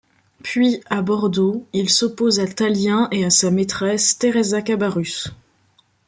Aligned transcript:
Puis, 0.41 0.81
à 0.89 1.03
Bordeaux, 1.03 1.67
il 1.73 1.87
s'oppose 1.91 2.39
à 2.39 2.47
Tallien 2.47 3.07
et 3.11 3.23
à 3.23 3.29
sa 3.29 3.51
maîtresse, 3.51 4.17
Thérésa 4.17 4.63
Cabarrus. 4.63 5.27